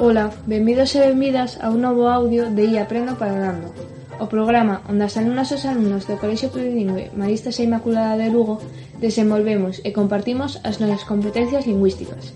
[0.00, 3.68] Ola, benvidos e benvidas a un novo audio de I Aprendo Pagando,
[4.16, 8.32] o programa onde as alumnas e os alumnos do Colexio Plurilingüe Maristas e Inmaculada de
[8.32, 8.64] Lugo
[8.96, 12.32] desenvolvemos e compartimos as nosas competencias lingüísticas.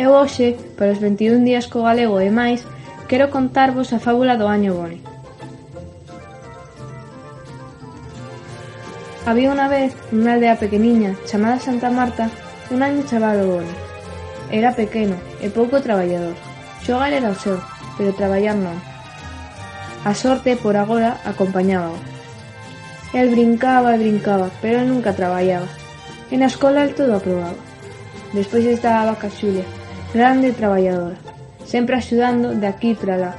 [0.00, 2.64] Eu hoxe, para os 21 días co galego e máis,
[3.04, 5.04] quero contarvos a fábula do Año Boni.
[9.28, 12.32] Había unha vez, nunha aldea pequeniña chamada Santa Marta,
[12.72, 13.85] un año chamado Boni.
[14.50, 16.38] Era pequeno e pouco traballador.
[16.86, 17.58] Xogar era o seu,
[17.98, 18.78] pero traballar non.
[20.06, 21.98] A sorte, por agora, acompañábao.
[23.10, 25.66] El brincaba e brincaba, pero nunca traballaba.
[26.30, 27.58] En a escola el todo aprobaba.
[28.34, 29.66] Despois estaba a Xulia,
[30.14, 31.18] grande e traballadora,
[31.66, 33.32] sempre axudando de aquí para lá.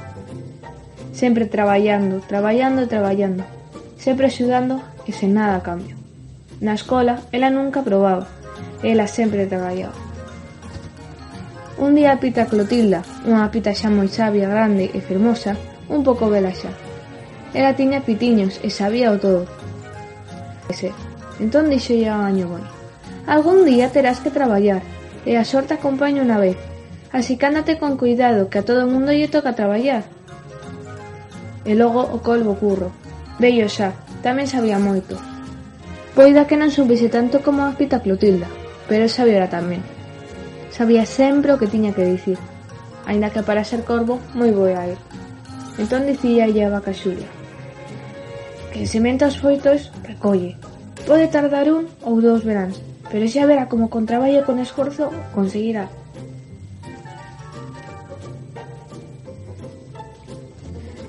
[1.12, 3.44] Sempre traballando, traballando e traballando,
[3.96, 5.96] sempre axudando e sen nada a cambio.
[6.60, 8.26] Na escola, ela nunca probaba,
[8.82, 10.07] ela sempre traballaba.
[11.78, 15.54] Un día pita Clotilda, unha pita xa moi sabia, grande e fermosa,
[15.86, 16.74] un pouco vela xa.
[17.54, 19.46] Ela tiña pitiños e sabía o todo.
[20.66, 20.90] Ese.
[21.38, 22.66] Entón dixo ao año boi.
[23.30, 24.82] Algún día terás que traballar,
[25.22, 26.58] e a sorte acompaña unha vez.
[27.14, 30.02] Así que ándate con cuidado, que a todo mundo lle toca traballar.
[31.62, 32.90] E logo o colbo curro.
[33.38, 33.94] Bello xa,
[34.26, 35.14] tamén sabía moito.
[36.18, 38.50] Poida que non subise tanto como a pita Clotilda,
[38.90, 39.97] pero sabía tamén.
[40.78, 42.38] Sabía sempre o que tiña que dicir,
[43.02, 45.00] aínda que para ser corvo moi boa entón a ir.
[45.82, 47.26] Entón dicía a vaca Xulia
[48.78, 50.54] que sementa os foitos recolle.
[51.02, 52.78] Pode tardar un ou dous veráns,
[53.10, 55.90] pero xa verá como con traballo e con esforzo conseguirá.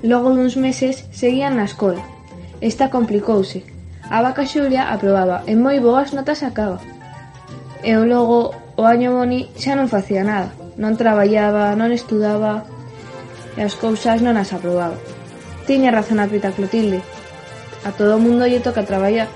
[0.02, 2.02] Logo duns meses seguían na escola.
[2.58, 3.62] Esta complicouse.
[4.10, 6.82] A vaca Xulia aprobaba en moi boas notas acaba.
[7.86, 12.64] E o logo O año boni xa non facía nada, non traballaba, non estudaba
[13.52, 14.96] e as cousas non as aprobaba.
[15.68, 17.04] Tiña razón a Pita Clotilde,
[17.84, 19.28] a todo o mundo lle toca traballar.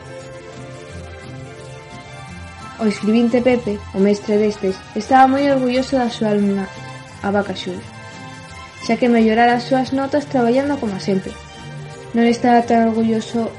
[2.80, 6.64] O escribinte Pepe, o mestre destes, estaba moi orgulloso da súa alumna,
[7.20, 7.84] a vaca Xulia,
[8.88, 11.36] xa que mellorara as súas notas traballando como sempre.
[12.16, 13.52] Non estaba tan orgulloso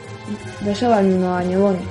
[0.66, 1.86] do seu alumno Año Boni,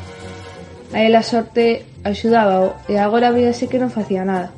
[0.95, 4.55] A ela a sorte axudábao e agora víase que non facía nada.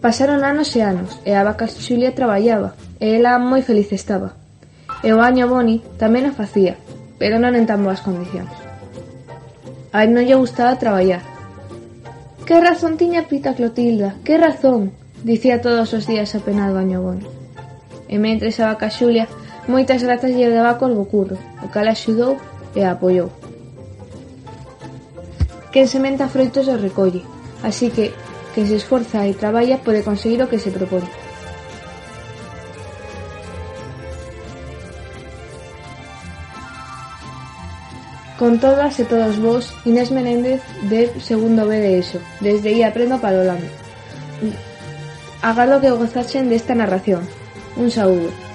[0.00, 4.32] Pasaron anos e anos e a vaca Xulia traballaba e ela moi feliz estaba.
[5.04, 6.80] E o año Boni tamén a facía,
[7.20, 8.56] pero non en tan boas condicións.
[9.92, 11.20] A él non lle gustaba traballar.
[12.48, 14.96] Que razón tiña Pita Clotilda, que razón,
[15.28, 17.28] dicía todos os días apenado año Boni.
[18.08, 19.28] E mentre a vaca Xulia,
[19.68, 22.40] moitas grazas lle daba colgo curro, o cal axudou
[22.74, 23.30] e a apoiou.
[25.72, 27.24] Quen sementa froitos os recolle,
[27.64, 28.12] así que
[28.52, 31.04] quen se esforza e traballa pode conseguir o que se propón.
[38.42, 40.60] Con todas e todos vos, Inés Menéndez
[40.90, 43.70] de segundo B de ESO, desde aí aprendo para o.
[45.42, 47.22] Agardo que gozasen desta narración.
[47.76, 48.51] Un saúdo.